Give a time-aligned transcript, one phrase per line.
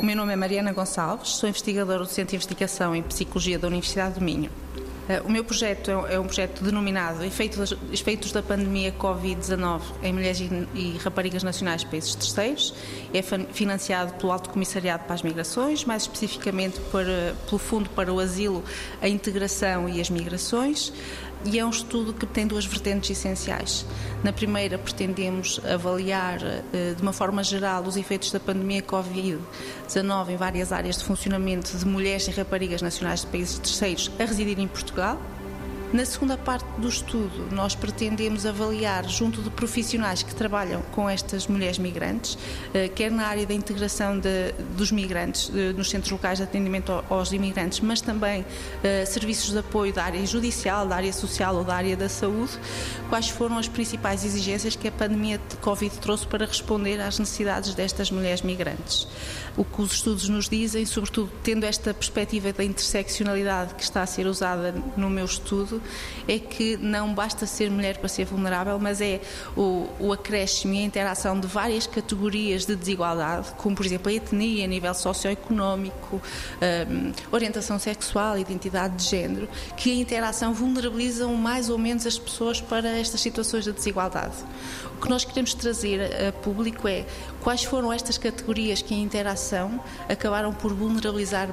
[0.00, 3.68] O meu nome é Mariana Gonçalves, sou investigadora do Centro de Investigação em Psicologia da
[3.68, 4.50] Universidade do Minho.
[5.08, 10.40] Eh, o meu projeto é, é um projeto denominado Efeitos da Pandemia Covid-19 em Mulheres
[10.74, 12.74] e Raparigas Nacionais de Países Terceiros.
[13.14, 18.64] É financiado pelo Alto Comissariado para as Migrações, mais especificamente pelo Fundo para o Asilo,
[19.00, 20.92] a Integração e as Migrações
[21.46, 23.86] e é um estudo que tem duas vertentes essenciais.
[24.22, 30.36] Na primeira, pretendemos avaliar eh, de uma forma geral os efeitos da pandemia Covid-19 em
[30.36, 34.68] várias áreas de funcionamento de mulheres e raparigas nacionais de países terceiros a residir em
[34.68, 35.20] Portugal
[35.96, 41.46] na segunda parte do estudo, nós pretendemos avaliar, junto de profissionais que trabalham com estas
[41.46, 42.36] mulheres migrantes,
[42.74, 47.32] eh, quer na área da integração de, dos migrantes nos centros locais de atendimento aos
[47.32, 48.44] imigrantes, mas também
[48.84, 52.52] eh, serviços de apoio da área judicial, da área social ou da área da saúde,
[53.08, 57.74] quais foram as principais exigências que a pandemia de Covid trouxe para responder às necessidades
[57.74, 59.08] destas mulheres migrantes.
[59.56, 64.06] O que os estudos nos dizem, sobretudo tendo esta perspectiva da interseccionalidade que está a
[64.06, 65.80] ser usada no meu estudo,
[66.28, 69.20] é que não basta ser mulher para ser vulnerável, mas é
[69.56, 74.14] o, o acréscimo e a interação de várias categorias de desigualdade, como por exemplo a
[74.14, 76.20] etnia, a nível socioeconómico,
[76.90, 82.60] um, orientação sexual, identidade de género, que a interação vulnerabilizam mais ou menos as pessoas
[82.60, 84.34] para estas situações de desigualdade.
[84.96, 87.04] O que nós queremos trazer a público é
[87.40, 91.48] quais foram estas categorias que em interação acabaram por vulnerabilizar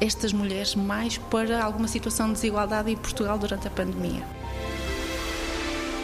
[0.00, 4.24] estas mulheres mais para alguma situação de desigualdade em Portugal durante a pandemia.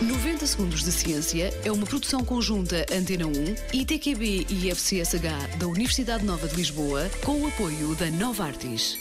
[0.03, 3.31] 90 Segundos de Ciência é uma produção conjunta Antena 1,
[3.73, 8.99] ITQB e FCSH da Universidade Nova de Lisboa, com o apoio da Nova Artis.